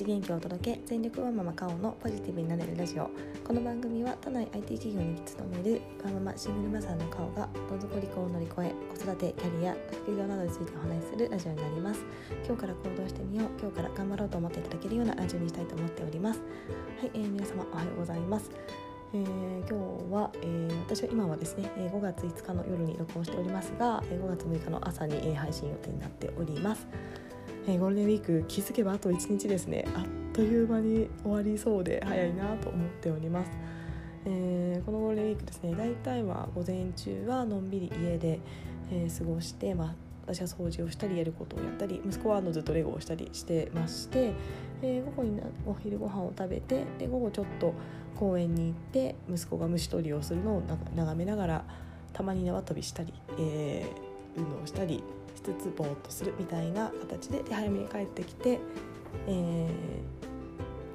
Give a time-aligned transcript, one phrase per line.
[0.00, 3.10] 日元気をお届け全力ワンママカオのポジティブになれるラジオ
[3.44, 12.00] この番組は都内 IT 企業に勤めるワンママシングルマザーのカオがどん底離婚を乗り越え子育てキャリア副業などについてお話しするラジオになります
[12.46, 16.40] 今日から行動してみよう今日から頑張ろうと思っていただけるようなラジオにしたいと思っております
[17.00, 18.50] はい、えー、皆様おはようございます
[19.12, 26.86] えー、今日は、えー、私は今はですねえ5月5日の夜に録音しておりますがえ5月6日の朝に、え配信予定になっております。
[27.70, 29.84] えー、ゴールデンウィーク気づけばあと1日ですね。
[29.94, 33.50] あっという間に終わりそうで早いなと思っております、
[34.24, 38.40] えー、このゴールデンウィークですね大体は午前中はのんびり家で、
[38.90, 39.94] えー、過ごして、まあ、
[40.26, 44.32] 私は掃除をしたりやることをやったり息子はあのずっとレゴをしたりしてまして、
[44.82, 47.74] えー、午後にお昼ご飯を食べてで午後ちょっと
[48.16, 50.62] 公園に行って息子が虫取りをするのを
[50.94, 51.64] 眺めながら
[52.12, 55.02] たまに縄跳びしたり、えー、運動したり
[55.44, 58.58] しつつぼーっとするみたいな形でで早めに帰ってきて、
[59.26, 59.68] え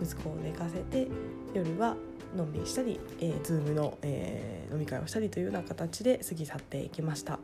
[0.02, 1.08] ー、息子を寝かせて
[1.54, 1.96] 夜は
[2.36, 7.40] のんびりしたり、えー、Zoom の、えー、飲み会をしたりというような形で過ぎ去っていきました。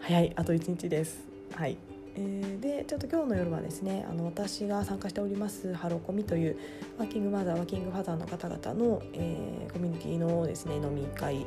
[0.00, 1.26] 早いあと1日です。
[1.54, 1.93] はい。
[2.16, 6.56] えー、でちょっと今日の夜はですねあの私が参加しておりますハロコミという
[6.98, 11.46] ワーキングマザーワーキングファザーの方々の、えー、コミュニティのですね飲み会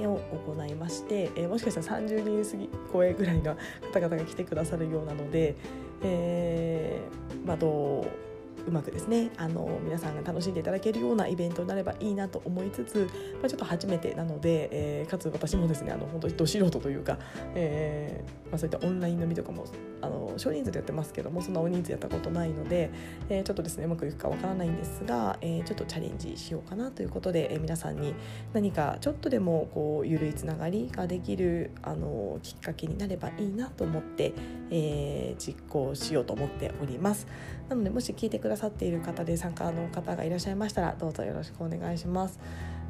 [0.00, 3.56] を行いまして、えー、もしかしたら30人過ぎ超えぐらいの
[3.92, 5.54] 方々が来てくださるようなので、
[6.02, 8.27] えーまあ、どう
[8.66, 13.08] うまくですねあの皆さんが楽しんでいただけるようなイベントになればいいなと思いつつ、
[13.40, 14.68] まあ、ちょっと初めてなので、
[15.00, 17.18] えー、かつ私もですねあの本当にど素人というか、
[17.54, 19.64] えーまあ、そういったオンライン飲みとかも
[20.00, 22.90] あの少人数でやってますけどもそんな大人数やったことないので、
[23.28, 28.14] えー、ちょっとですねうまくいくかわからないんですが、えー、ちょっとチャレンジしようかなということで、えー、皆さんに
[28.52, 34.32] 何かちょっとでもこう緩いつながりができるあのきっかけになればいいなと思って、
[34.70, 37.26] えー、実行しようと思っております。
[37.68, 42.38] なのでもし聞いてくださっている方で参加の方がいらっしゃいましたらどうぞよろしくお願いします。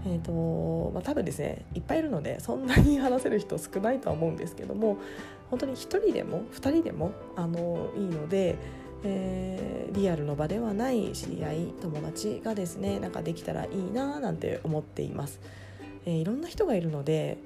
[0.07, 4.99] えーとまあ、多分ですねいっぱいいるのでそんなに話せる人少ないとは思うんですけども
[5.51, 8.57] 本当に1人でも2人でもあのいいので、
[9.03, 15.41] えー、リアルの場ではない知り合い友達がですねなんかできたらいいななんて思っています。
[16.07, 17.39] えー、いろんな人がいるので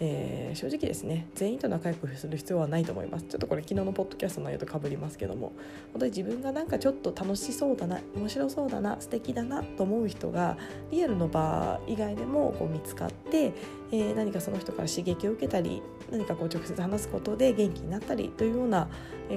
[0.00, 5.52] えー、正直ですね全員と仲良くする必要はないと思いますちょっとこれ昨日のポッドキャストの内容とかぶりますけども
[5.92, 10.56] 本当に自分がなんかちょっと楽しそうだな面白そうだな素敵だなと思う人が
[10.90, 13.52] リアルの場以外でもこう見つかって、
[13.90, 18.88] えー、何かその人から刺激を受けたり何かこう直接話すことで元気になったりというような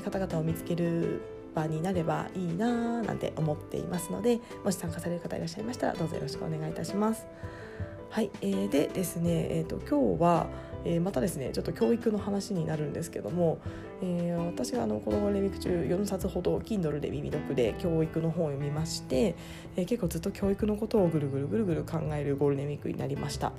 [0.04, 1.22] 方々を見つける
[1.56, 7.26] 場になればいいななんて思っていますのでもし参加される方いらっしゃいましたらどうぞよろしくお願いいたします。
[8.12, 10.48] はい、えー、でですね、えーと、今日は、
[10.84, 13.60] えー、またですねちょっと教育の話になるんですけども、
[14.04, 19.36] えー、私があのこのゴールデンウィーク中4冊ほど Kindle で耳読で教育の本を読みまして、
[19.78, 23.54] えー、結構ずっと教育のことをぐるぐるぐるぐる考えるゴールデンウィークになりました。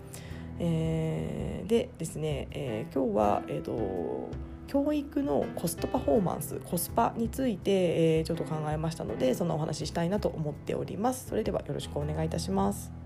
[0.59, 4.29] えー、でですね、えー、今日は、えーと
[4.69, 7.71] 教育のコストパフォーマンスコスパについて、
[8.19, 13.02] えー、ちょっと考えましたのでそんなお話ししたいなと思っておりますそれではよろしくお願いいたします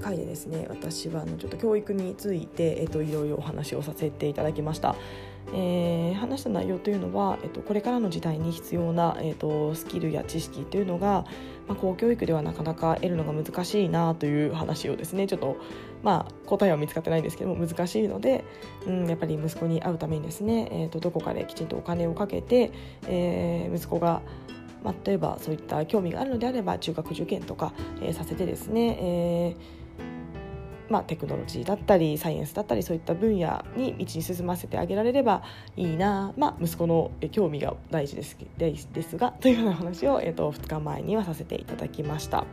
[0.00, 4.96] 回でですね私はあのちょっと教育について、えっと、いろいろお話をさせていただきました。
[5.54, 11.24] えー、話した内容というのは、えっと、これからの時代に必要な、えっと、スキルや知識というのが、
[11.66, 15.56] まあ、公教育ではなかなか得るのが難しいなという話をですねちょっと、
[16.02, 18.44] まあ、答えは見つかってないんですけども難しいので、
[18.86, 22.70] うん、やっぱり息子に会うためにですね、えっと、どこかできちんとお金をかけて、
[23.06, 24.22] えー、息子が
[24.84, 29.77] まあ、例えばそういった興味があるのであれば中学受験とか、えー、させてですね、えー
[30.88, 35.42] まあ、テクノロジーだったりサイエンスだったりそういった分野に道に進ませてあげられれば
[35.76, 42.44] いいな、まあ、息子の興味が大事ですですが というような話を、えーと、2日前にはさせていただきました。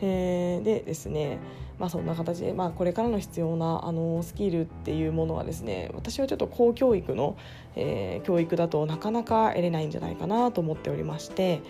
[0.00, 1.38] でですね
[1.80, 7.38] まあ、そんな形で、まあ、これからの必要なあのスキルっていうものはですね私はちょっと公教育の、
[7.74, 11.62] えー、教育だとなかなか得れないんじゃないかなと思っておりまして、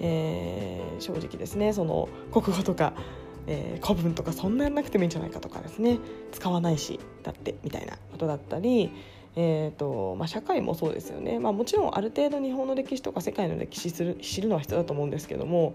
[0.00, 2.92] えー、正直ですねその国語とか、
[3.46, 5.98] えー、古文とかそんなやんなくてもいいんじゃないかとかですね
[6.32, 8.90] 使わないしだってみたいなことだったり
[9.36, 15.74] えーとまあ、社会もそうですよね、まあ、もちろんある程度日本の歴史とか世界の歴史する知るのは必要だと思うんですけども、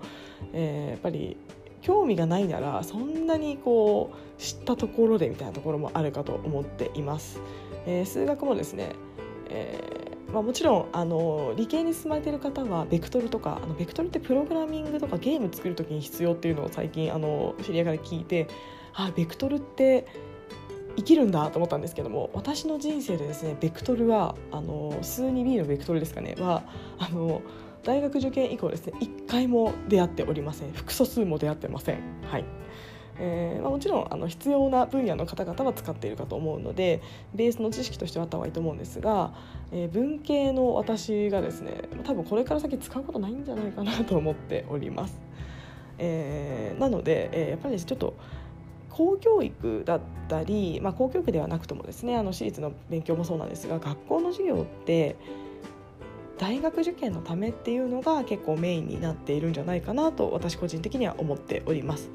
[0.54, 1.36] えー、やっぱり
[1.82, 7.42] 興味がないならそんなにこう知ったところでみたいなところもあるかと思っています。
[7.86, 8.94] えー、数学もですね、
[9.50, 18.48] えーまあ、もちろんあの理系に進まれている方はベクトルとかあのベクトルってプログラミングとかゲーム作る時に必要っていうのを最近あの知り合いから聞いて
[18.94, 20.08] あベクトルって
[20.98, 26.64] 生きるんだと思ったんですけども私の人生でですねベクトルはあの数 2B のベクトルですかねは
[26.98, 27.42] あの
[27.84, 32.00] 大学受験以降ですね1回も出会っておりません複素数も出会ってません。
[32.30, 32.46] はい
[33.22, 37.02] えーまあ、もちろんあの必要な分野の方々は使っているかと思うので
[37.36, 39.34] ベースの知識としてはあった方がいいと思うんですが、
[39.72, 45.20] えー、文系の私がですね多分これから先使うことないんじゃないかなと思っております。
[45.98, 48.14] えー、なので、えー、やっぱりちょっと
[48.90, 55.18] 公教育だったり、まあ、公教育ではなくともですねあの私立の勉強もそうなんですが学校の授業って
[56.38, 62.10] 大学受験のためっていうのが結構メインになっているんじゃないかなと私個人的には思っております。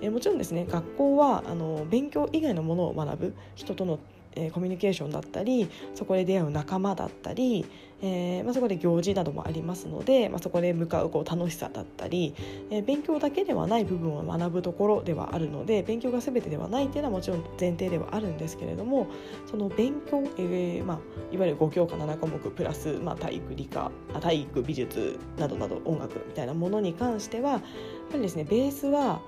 [0.00, 3.98] えもちろんですね学校はあの勉強以外のものを学ぶ人との
[4.36, 7.64] え、コミュニケーションだったりそこで出会う仲間だったり、
[8.02, 12.34] えーまあ、そこで行事などもありますので、まあ、そこで向かうこう楽しさだったり、
[12.70, 19.06] えー、勉強だけではない部分を学ぶところではあるので勉強が全てではないっていうのはもちろん前提ではあるんですけれども
[19.46, 20.98] その勉強、えーまあ、
[21.32, 27.60] いわゆる5教科7科目プラス、まあ、体育理科体育美術などなど音楽みたいなものに関してはやっ
[28.10, 29.20] ぱりですねベースは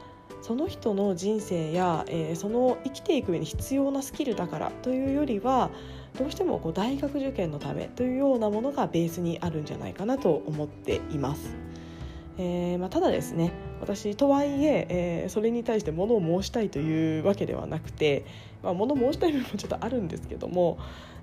[0.43, 5.71] その人の人生や、えー、その生きていく上に必要なスキルだからというよりは
[6.19, 11.57] どうしてもこう大学受験のためというようなものがベースにあるんじゃないかなと思っています。
[12.39, 13.51] えーまあ、ただですね
[13.81, 18.27] 私とはいええー、それに対して物を申したいというわけではなくて、
[18.63, 20.79] まあ、物申したい部分もちょっとあるんですけども、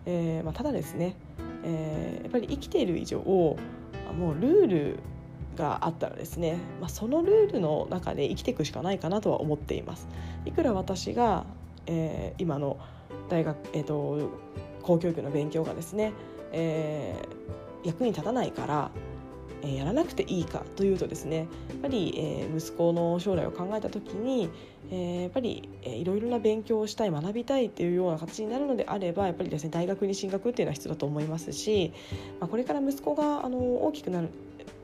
[0.07, 1.15] えーまあ、ただですね、
[1.63, 3.57] えー、やっぱり生きている以上も
[4.31, 5.00] うルール
[5.55, 10.07] があったらですね、まあ、そのルールの中で生きていくしかないかなとは思っています。
[10.45, 11.45] いくら私が、
[11.85, 12.77] えー、今の
[13.29, 14.29] 大学、えーと、
[14.81, 16.13] 公教育の勉強がですね、
[16.51, 18.91] えー、役に立たないから
[19.63, 21.47] え、やらなくていいかというとですねやっ
[21.81, 24.50] ぱり、えー、息子の将来を考えた時に、
[24.91, 31.94] えー、やっぱり、いろいろな勉強をしたい学びたいっていうような形になるのであればやっぱりですね大学に進学っていうのは必要だと思いますし、
[32.39, 34.29] まあ、これから息子があの大きくなる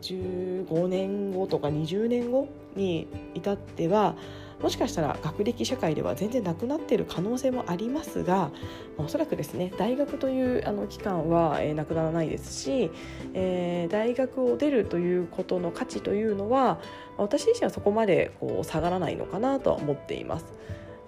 [0.01, 4.15] 15年後とか20年後に至っては
[4.61, 8.51] もしかしたら学歴社会では全然なくなっている可能性もありますが
[8.97, 12.91] おそらくですね大学というあの期間は、えー、なくならないですし、
[13.33, 16.79] えー、大学を出るということの価値というのは
[17.17, 20.45] 私自身はそこまでこう下がらないのかなとは思っています。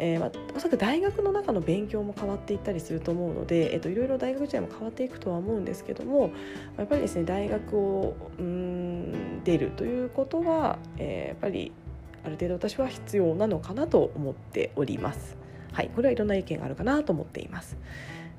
[0.04, 6.32] えーまあ、おそらく大学の中の勉強も変わっていったりすると思うので、えーと、いろいろ大学時代も変わっていくとは思うんですけども
[6.78, 11.72] やっぱりですね大学をうん出るということは、えー、やっぱり
[12.24, 15.38] ある程度私は必要なのかなと思っております。
[15.72, 17.78] はい、これはいろんな意見があるかなと思っています。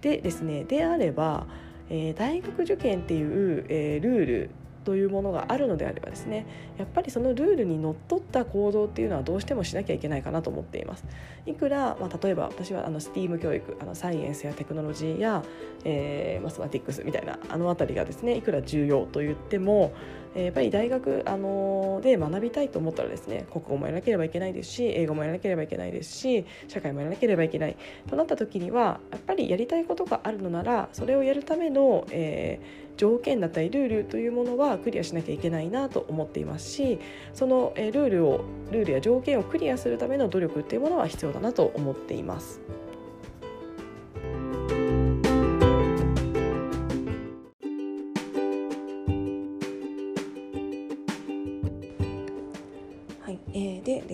[0.00, 1.46] でですねであれば、
[1.90, 4.50] えー、大学受験っていう、えー、ルール
[4.84, 6.46] というものがあるのであればですね
[6.79, 11.05] やっぱりそのルールにのっとった行動っていうのはどうしてもしなきゃいけないかなと思っています。
[11.46, 15.43] いくら、まあ、例えば私はあの STEAM 教育あのサイエンスやテクノロジーや、
[15.84, 19.93] えー、マスマティックスみたいなあの辺りがですねいくら重要と言っても
[20.34, 27.76] やっぱり大学、あので学びたいと思ったらですね国語もやらなければいけないですし英語もやらなければいけないですし社会もやらなければいけない。
[28.08, 36.98] となった時にはやっぱりやりたいことがあるのならそれをやるための、えー、条件だったりルールというものはクリアしなきゃいけないなと思っていますし
[37.34, 42.60] その、ルールをルールや条件をクリアするための努力っていうものは必要だなと思っています。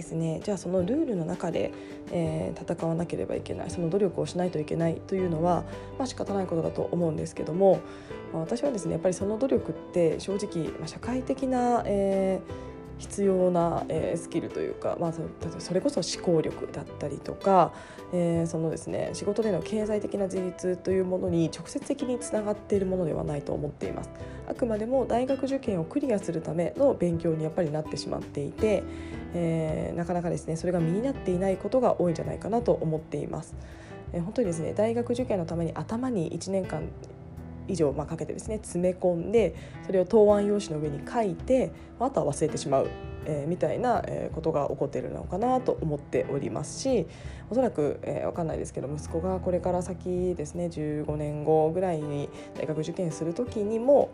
[0.09, 0.41] ですね。
[0.43, 1.73] じゃあそのルールの中で、
[2.11, 3.71] えー、戦わなければいけない。
[3.71, 5.65] その努力をしないといけないというのは、
[5.99, 7.81] まあ、仕方ないことだと思うんですけども、
[8.33, 15.23] まあ、私はですねやっぱりその努力って正直、まあ、社会的な、えー必要な、えー、スキルというか、まあ、そ
[15.59, 17.73] それこそ思考力だったりとか、
[18.13, 24.11] えー、そのですね仕事での経済的な自立というものに直接的につながっているものではないと思っています
[24.49, 28.83] あくまでも大学受験をクリアするための勉強にやっぱりなってしまっていて、
[29.35, 33.55] えー、なかなかですねそれが身になっていないことが多いんじゃないかなと思っています。
[34.13, 36.89] えー、本当にですね大学受験のために頭に1年間
[37.69, 39.55] 以上まあかけてですね詰め込んで
[39.87, 41.71] それを答案用紙の上に書いて
[42.01, 42.89] あとは忘れてしまう、
[43.27, 47.07] えー、みたいなことが起こっているのかなと思っておりますし
[47.51, 54.11] おそらく、えー、分かんないですけど息子がこれから先ですね15年後ぐらいに大学受験する時にも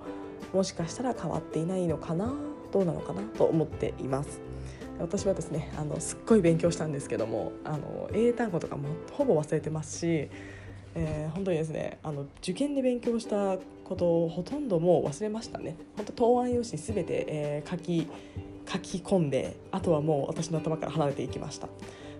[0.53, 2.33] もしかしたら変わっていないのかな
[2.73, 4.41] どうなのかなと思っています。
[5.01, 10.31] 私はですねあのすっごい勉強したんですけどもあの英単語とかもほぼ忘れてますし、
[10.95, 18.09] えー、本当にですねあの受験で勉強したことをほとんどもう忘れましたね本当答案用紙全て、えー、書き
[18.67, 21.69] 書き込んであとはもう私の頭から離れていきました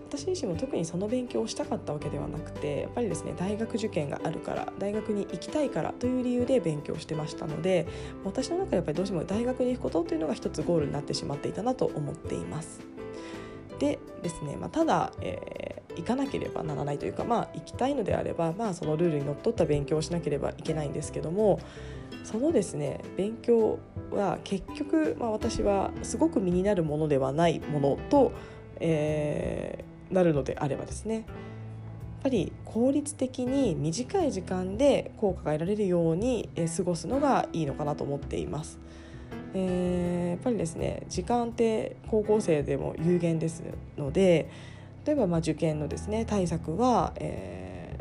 [0.09, 7.87] 私自身も特にその勉強をしたかったわけではなくてやっぱりですね大学受験があるから大学に行きたいからという理由で勉強してましたので
[8.25, 12.81] 私の中でやっぱりどうしても大学に行くことというのが一つゴールになってしまっていたなと思っています。
[13.79, 21.61] でですね、まあ、ただ、えー、行かなければならないというか、まあ、行きたいのであれば、まあ、そのルールにのっとった勉強をしなければいけないんですけども
[22.25, 23.79] そのですね勉強
[24.11, 28.33] は結局、まあ、私はすごく身になるものではないものと、
[28.81, 31.25] えー、なるのであればですねやっ
[32.23, 38.79] ぱり効率的に短い時間で効果が得られるように過ごすのがいいのかなと思っています。
[39.53, 43.63] えー、やっぱりですね時間って高校生でも有限です
[43.97, 44.51] ので
[45.05, 47.99] 例えばまあ受験のですね対策は、え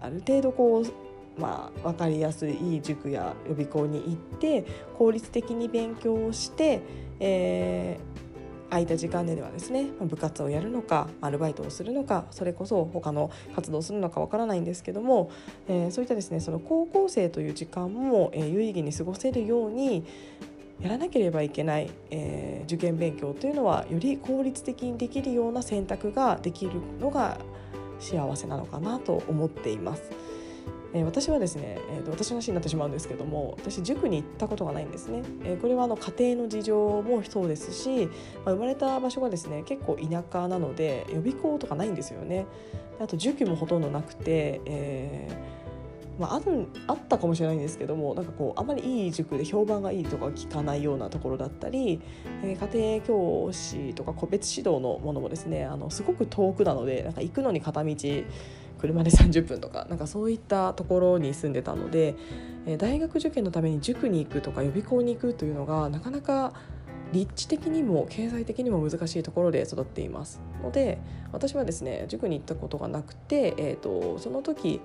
[0.00, 4.64] ー、ある程度こうまあ、分かりやすい塾や予備校に行って
[4.98, 6.82] 効率的に勉強をして、
[7.18, 15.30] えー、空いた時間でではですね部活をやるのかアルバイトをするのかそれこそ他の活動をするのかわからないんですけども、
[15.68, 20.04] えー、そういったですねその高校生という時間も、え、有意義に過ごせるように
[20.80, 27.38] やらなければいけない、えー、受験勉強というのはより効率的にできるような選択ができるのが
[27.98, 30.10] 幸せなのかなと思っています。
[30.92, 38.06] えー、私はですね、えーと、私の話になってしまうんですけども私塾に行ったことがないんですね、えー、これはあの家庭の事情もそうですし、
[38.44, 42.46] まあ、生まれた場所がですね結構田舎なので予備校とかないんですよね
[43.00, 45.59] あと塾もほとんどなくて、えー
[46.20, 52.00] まあ、あるあったかもしれないんですけどもなんかこうあまりいい塾で評判がいいとか聞かないようなところだったり、
[52.42, 62.14] えー、家庭教師とか個別指導のものもですねあのすごく遠くなのでなんか行くのに片道車で30分とかなんかそういったところに住んでたので、
[62.66, 66.52] えー、大学受験のために塾に行くとか予備校に行くというのがなかなか
[67.12, 70.98] 立地的にも経済的にも難しいところで育っていますので
[71.32, 74.80] 私はですね塾に行ったことがなくて、えーと、その時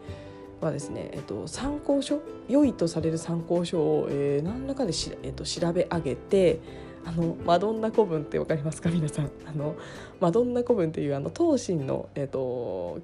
[0.62, 6.60] はですね、えーと、参考書良いとされる参考書を、えー、何らかでし、えーと、調べ上げて
[7.06, 8.90] あのマドンナ古文って分かりますか？
[8.92, 9.30] 皆さん。
[9.46, 9.76] あの
[10.20, 13.00] マドンナ古文っていうあの東進の、えー、と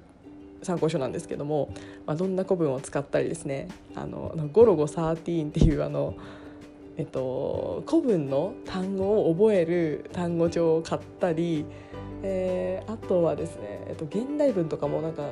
[0.62, 1.70] 参考書なんですけども、
[2.06, 6.14] まあ、どんな古文を使ったりですねあのゴロゴ13っていうあの、
[6.96, 11.64] えっと、古文の単語を覚える単語帳を買ったり、
[12.22, 15.30] えー、あとはですね、えっと、現代文とかもなんか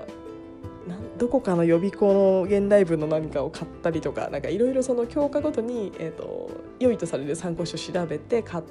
[1.19, 8.65] どこかの予備校の現代文の何かを買ったりとかいろいろその教科ごとに、えーと良いとされる参考書を調べて買っ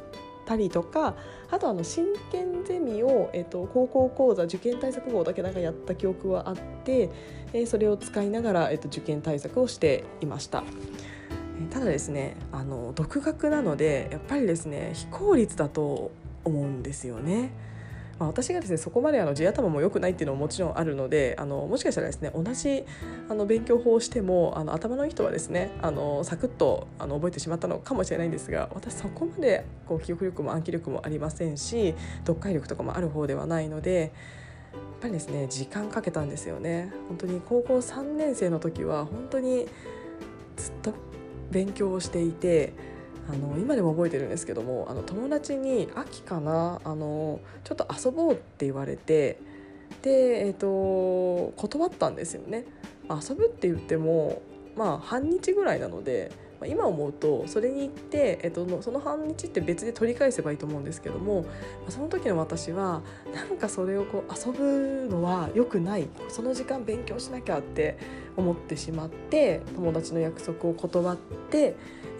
[0.45, 1.15] たりとか
[1.51, 7.09] あとあの真剣ゼミを、えーと、高校講座受験対策号だけなんかやった記憶はあって、
[7.53, 10.63] えー、それを使いながら、えーと、受験対策をしていました。
[11.69, 16.09] ただですねあの独学なのでやっぱりですね非効率だと
[16.45, 17.51] 思うんですよね。
[18.19, 22.83] まあ、私がですねそこまであの地頭も良くないっていうのももちろんあるのであのもしかしたらですね同じ
[23.29, 34.11] あの勉強法をしてもあの頭のいい人はですねあのサクッとあの覚えてしまったのかもしれないんですが私そこまでこう記憶力も暗記力もありませんし読解力とかもある方ではないので。
[34.71, 39.65] やっぱりですね時間かけたんですよね本当に高校3年生の時は本当に
[40.57, 40.93] ずっと
[41.51, 42.73] 勉強をしていて
[43.31, 46.81] あの今でも覚えてるんですけどもあの友達に「秋かな？
[46.83, 49.37] あのちょっと遊ぼう」って言われて
[50.01, 52.65] で、えーと、断ったんですよね。
[53.09, 54.41] 遊ぶって言っても
[54.75, 61.45] まあ半日ぐらいなのでま今思うとそれに行って、えっと、その半日って別で取り返せばいいと思うんですけども
[61.87, 63.01] その時の私は
[63.33, 67.97] なんかそれをこう遊ぶのは良くないその時間勉強しなきゃって
[68.37, 71.17] 思ってしまって友達の約束を断っ
[71.49, 71.75] て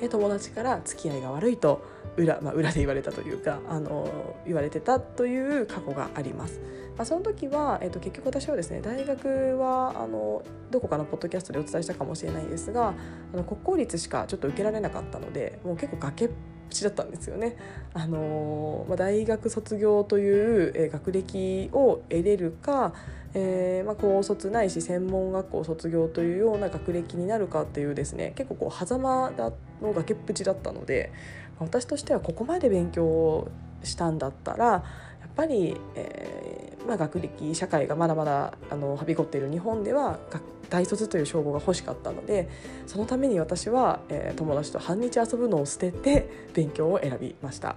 [0.10, 1.84] 友達から付き合いが悪いと
[2.18, 4.10] 裏,、まあ、裏で言われたというかあの
[4.46, 6.60] 言われてたという過去があります。
[6.98, 12.94] まあ、その時は、えーと、結局私はですね大学はあのどこかのポッドキャストでお伝えしたかもしれないですが
[13.34, 16.30] あの国公立しかちょっと受けられなかったのでもう結構崖っ
[16.70, 17.56] ぷちだったんですよね。
[17.94, 22.94] あのまあ、大学卒業という、えー、学歴を得れるか
[23.34, 29.32] えーまあ、高卒ないし専門学校卒業というような学歴になるかっていうですね結構こう狭間
[29.82, 31.12] の崖っぷちだったので
[31.60, 33.52] 私としてはここまで勉強を
[33.84, 34.84] したんだったらや
[35.28, 40.18] っぱり、えーまあ、学歴社会がまだまだあのはびこっている日本では
[40.70, 42.50] 大卒という称号が欲しかったので
[42.88, 47.76] そのために私は、えー、友達と半日遊ぶのを捨てて勉強を選びました。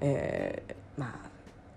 [0.00, 1.29] えー、まあ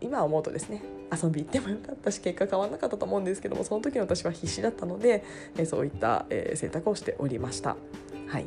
[0.03, 5.23] 今思うとですね遊び行ってもよかったし結果変わらなかったと思うんですけどもその時の私は必死だったので、
[5.57, 7.75] えそういった、え選択をしておりました。
[8.27, 8.45] はい、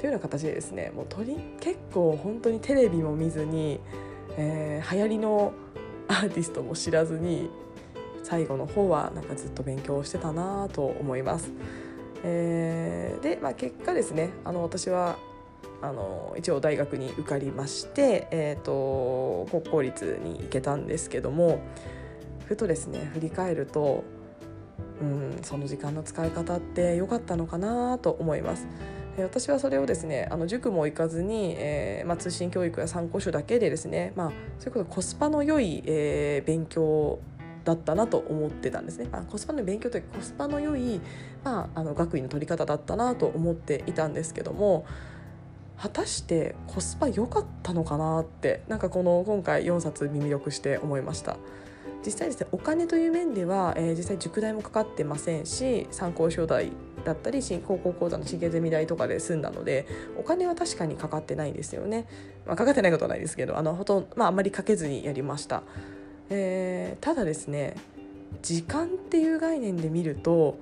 [0.00, 3.78] というような形でですねもうとり結構本当にテレビも見ずに、
[4.36, 5.52] えー、流行りの
[6.08, 7.48] アーティストも知らずに
[8.24, 11.52] 最後の方はなんかずっと勉強してたなと思います。
[12.24, 15.16] えー、で、まあ、結果ですねあの私は
[15.80, 21.60] あの一応大学に受かりまして、えーと、国公立に行けたんですけども
[22.46, 24.02] ふとですね振り返ると、
[25.00, 28.66] うん、その時間の使い方って良かったのかなと思います。
[29.24, 37.18] 私はそれをですねあの塾も行かずに、えーまあ、通信教育や参考書だけでですね、まあ、そういうことコスパの良い、えー、勉強
[37.64, 41.00] だったなと思ってたんですね、まあ、コスパの勉強というかコスパの良い、
[41.42, 44.86] まあ、あの学位の取り方だったなと思っていたんですけども
[45.80, 51.36] 果たしてコスパ良かったのかなってなんかこの今回4冊耳読して思いました。
[52.04, 56.70] 実際ですねお金という面では、えー、実際塾代もかかってませんし参考書代
[57.04, 62.06] だったり新高校講座の神経ゼミ代とかで済んだのでお金は確かにかかってないんですよね、
[62.46, 65.62] まあ、かかってないことはないですけどあのほとんど、まあ、あんまりかけずにやりました、
[66.30, 67.74] えー、ただですね
[68.42, 70.56] 時間っていう概念で見ると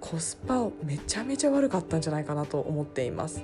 [0.00, 3.42] コスパめちゃめちゃ悪かったんじゃないかなと思っています。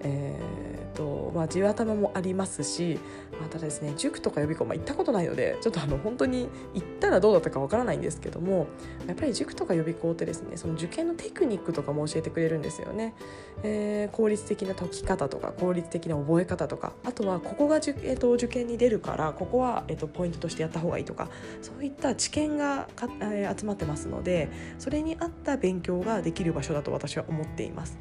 [0.00, 2.98] えーとまあ、地頭もありますし、
[3.38, 8.66] まあ、ただですね塾とか予備校、まあ、行ったことないのでちょっとあの本当に行ったらどうだったかわからないんですけども
[9.06, 13.14] やっぱり塾とか予備校ってですねその受験のテクニックとかも教えてくれるんですよね、
[13.62, 21.28] えー、効率的な解き方とか効率的な覚え方とかあとはここが受,、えー、と受験に出るからここは、えー、とポイントとしてやった方がいいとか
[21.62, 27.98] そういった知見がか、えー、集まってますのでそれに合った勉強ができる場所だと私は思っています。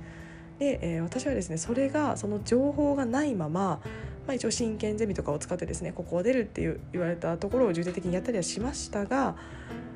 [0.60, 3.80] で、えー、私はですねそれがその情報がないまま、
[4.26, 9.36] まあ、一応真剣ゼミとかを使ってですねここを出るっていう言われたところを重点的にやったりはしましたが、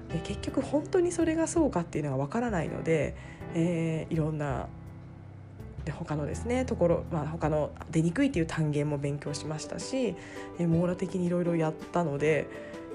[0.09, 3.15] えー、結局本当にそれがそうかっていうのがわからないので、
[3.53, 4.67] えー、いろんな
[5.85, 10.15] で他のですねところ、まあ、他の出にくいっていう単元も勉強しましたし、
[10.59, 12.47] えー、網羅的にいろいろやったので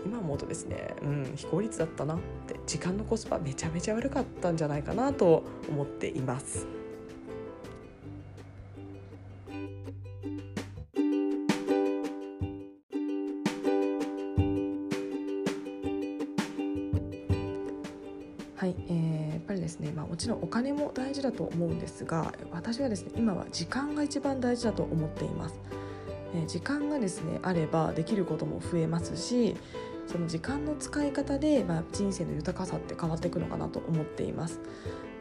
[0.04, 6.66] 今思うとですね、うん、非効率だったなって時間のコスパめちゃめちゃ悪かったんじゃないかなと思っています。
[21.26, 25.58] だと思うんですが私はですね今は時間が一番大事だと思っています。
[26.34, 29.56] えー、時間がですねあればできることも増えますし
[30.06, 34.60] その時間の使い方で、まあ、人生の豊かさって変わっていくのかなと思っています。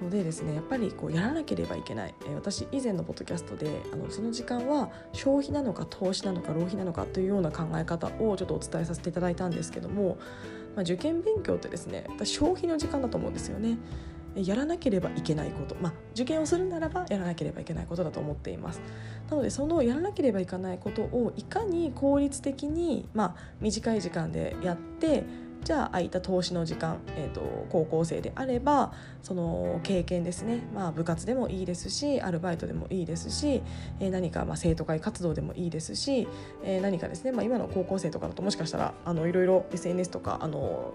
[0.01, 10.17] のでですねやっぱりこうやらなければいけない、えー、私以前のポッドキャストであのその時間は消費なのか投資なのか浪費なのかというような考え方をちょっとお伝えさせていただいたんですけども
[10.75, 13.77] まあ、受験勉強ってですね消費の時間だと思うんですよね。
[14.35, 18.81] やらなければいけないこと、まあ、受験をするならばやらなければいけないことだと思っています。
[19.29, 25.23] なのでそのやらなければいけないことをいかに効率的に、まあ、短い時間でやって
[25.65, 28.93] じゃあ空いた投資の時間、えーと、高校生であれば
[29.23, 33.63] その経験ですね、まあ、部活でもいいですしアルバイトでもいいですし、
[33.99, 36.27] えー、何かまあ生徒会活動でもいいですし、
[36.63, 40.93] えー、何かですね、まあ、今の高校生とかだともしかしたらあのいろいろ SNS とかあの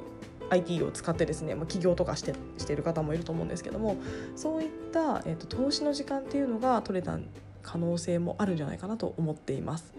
[0.51, 3.97] IT を使ってですね、まあ、起業とかしてしている方もいると思うんですけども
[4.37, 7.19] そういった、えーと投資の時間っていうのが取れた
[7.63, 9.95] 可能性もあるんじゃないかなと思っています。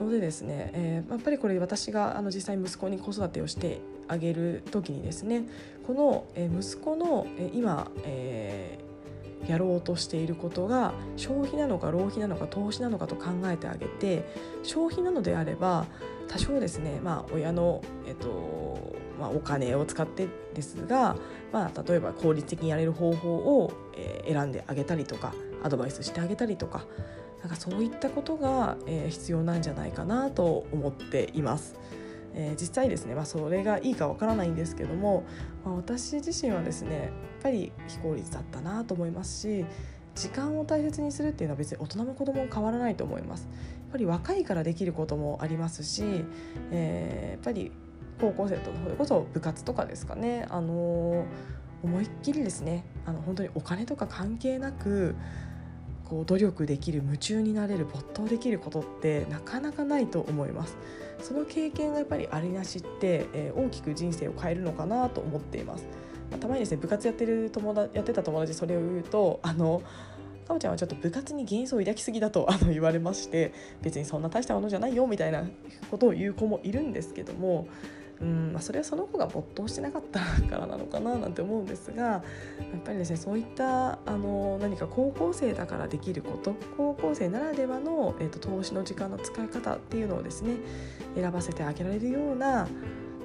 [0.00, 5.44] のでですね、えー、やっぱりこれ私があの実際息子に子育てをしてあげる時にですね
[5.86, 8.85] この、え息子の、え今、えー、
[9.46, 14.24] やろうとしていることが消費なのか浪費なのか投資なのかと考えてあげて
[14.62, 15.86] 消費なのであれば
[16.28, 21.16] 多少ですね、まあ、親の、えっとまあ、お金を使ってですが、
[21.52, 23.72] まあ、例えば効率的にやれる方法を、
[24.26, 26.84] 選んであげたりとかアドバイスしてあげたりとか
[27.40, 28.76] なんかそういったことが、
[29.08, 31.78] 必要なんじゃないかなと思っています。
[32.60, 35.24] 実際ですね、まあ、それがいいかわからないんですけども、
[35.64, 37.10] まあ、私自身はですね
[37.46, 39.64] やっぱり非効率だったなと思いますし
[40.16, 43.42] 時間を大切にするっていうのは別に大人も子供も変わらないと思います。
[43.42, 46.02] やっぱり若いからできることもありますし、
[46.72, 47.70] えー、やっぱり
[48.20, 51.24] 高校生とそれこそ部活とかですかね、あのー、
[51.84, 55.14] 思いっきりですねあの本当にお金とか関係なく
[56.04, 60.76] こう努力できる夢中になれる没頭できることってなかなかないと思います。
[61.20, 65.86] その経験がやっぱりありなしって、えー、大きく人生を変えるのかなと思っています、
[66.40, 69.82] たまにですね部活やってる友達やってた友達それを言うとあの
[70.46, 75.44] かおちゃんはちょっと部活に幻想を抱きすぎだとあの言われまして別にそんな大したものじゃないよみたいな
[75.90, 77.68] ことを言う子もいるんですけども
[78.18, 82.22] うんまあ、それはその子が没頭してなかったからなのかななんて思うんですがや
[82.78, 90.56] っぱりですねそういったあの何か高校生だからできること高校生ならではの、えーと、投資の時間の使い方っていうのをですね
[91.14, 92.66] 選ばせてあげられるような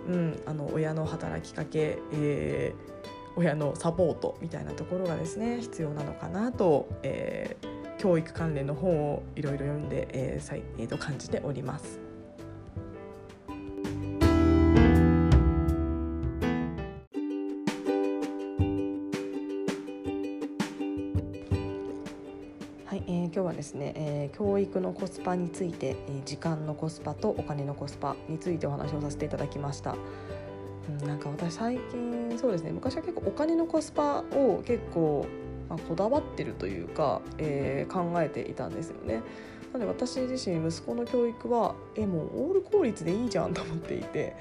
[0.08, 2.91] うん、あの親の働きかけ、えー、
[3.36, 12.12] 親のサポートみたいなところがですね必要なのかなと、えー、教育関連の本をいろいろ読んで、えーえー、と感じております。
[23.34, 29.96] 今日はですね、えー、教育のコスパについて、えー、時間のコスパとお金のコスパについてお話をさせていただきました。
[31.02, 35.26] うん、なんか私最近そうですね昔は結構お金のコスパを結構、
[35.70, 39.22] まあ、こだわってるというか、えー、考えていたんですよね。
[39.74, 44.36] なので私自身息子の教育はえもうオール効率でいいじゃんと思っていて、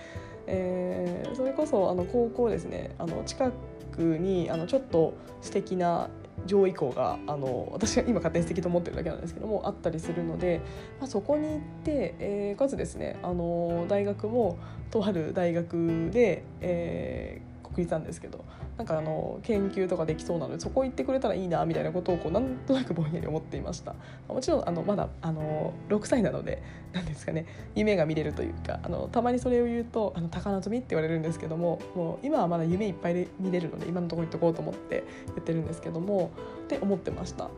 [0.48, 3.52] えー、それこそあの高校ですねあの近
[3.92, 6.08] くにあのちょっと素敵な
[6.46, 10.60] 上位校があの私が今勝手に素敵と思ってるだけなんですけどもあったりするので、
[10.98, 14.58] まあ、そこに行って、えー、かつですねあの大学も
[14.90, 17.49] とある大学で、えー、
[17.80, 18.44] 国立なんですけど
[18.76, 23.94] なんかあの研究とかできそうなのでそこ行ってくれたらいいなみたいなことをこうなんとなくぼんやり思っていました
[24.28, 26.62] もちろんあのまだあの6歳なので
[26.92, 36.30] 何ですかね夢が見れるというかあのたまにそれを言うとあの高望みって言われるんですけどももう今はまだ夢いっぱいで見れるので今のところ言っとこうと思って言ってるんですけども
[36.64, 37.50] って思ってました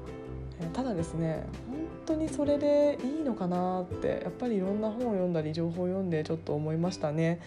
[0.73, 7.41] ただですね本当にそれでいいのかなってやっぱりいろんな本を読んだり情報を読んでちょっと思いましたね。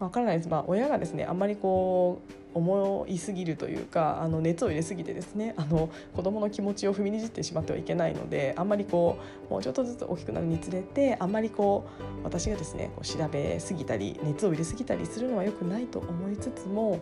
[0.00, 16.98] わからないです、まあ、親がですねあんまりこう思いすぎるというかあの熱を入れすぎてですねあの子どもの気持ちを踏みにじってしまってはいけないのであんまりこうもうちょっとずつ大きくなるにつれてあんまりこう私がですねこう調べすぎたり熱を入れすぎたりするのは良くないと思いつつも、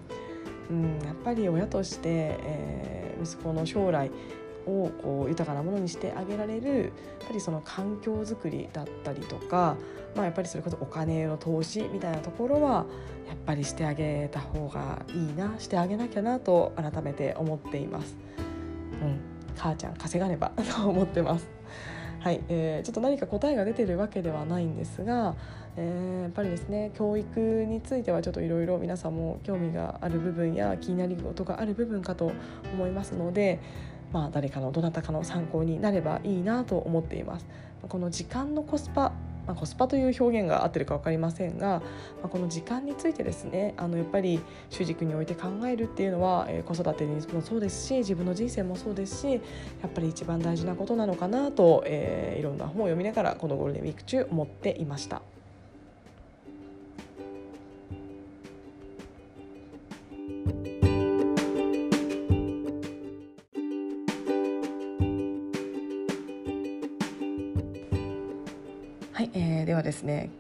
[0.71, 2.09] うん、やっぱり親として、
[2.43, 4.11] えー、息子の将来
[4.69, 9.77] をこう豊かなものにしてあげられるやっぱりその環境づくりだったりとか、
[10.15, 12.87] まあ、やっぱりそれこそお金の投資みたいなところは
[13.27, 18.17] やっぱりしてあげた方がいいなしてあげなきゃなと改めて思っています。
[19.03, 19.21] うん、
[19.57, 21.49] 母ちゃん稼がねばと思ってます。
[22.21, 25.37] はい、えー、ちょっと何か答えが出てるわけではないんですが、
[25.77, 32.33] えー、やっぱりですね教育についてはちょっといろいろ皆さんも興味がある部分や気になることがある部分かと
[32.75, 33.61] 思いますので、
[34.13, 37.47] まあ、誰かのどなたかの参考になればいいなと思っています。
[37.89, 39.13] この時間のコスパ
[39.49, 41.81] まあ、コスパという表現が合ってるか分かりませんが、
[42.21, 49.39] まあ、この時間についてですねあのやっぱり主軸において考えるっていうのは、えー、子育てにもそうですし自分の人生もそうですしや
[49.87, 55.23] っぱり一番大事なことなのかなと、えー、いろんな本を読みながらこのゴールデンウィーク中思っていました。
[69.69, 70.31] ではですね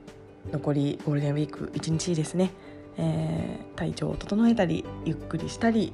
[0.52, 2.50] 残りゴールデンウィーク1日ですね、
[2.96, 5.92] えー、体調を整えたりゆっくりしたり、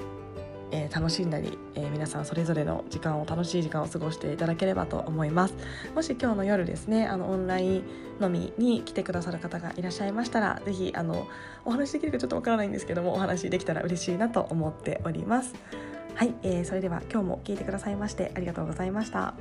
[0.71, 5.55] えー、楽しんだり、えー、皆さんそれぞれの時間を楽しい時間を過ごしていただければと思います。
[5.97, 7.85] もし今日の夜ですねあのオンライン
[8.23, 11.27] 飲みに来てくださる方がいらっしゃいましたら是非あの
[11.65, 15.57] お話できるかちょっとわからないんですけどもお話できたら嬉しいなと思っております。
[16.15, 19.35] はい、えー、それでは今日も聞いてくださいましてありがとうございました。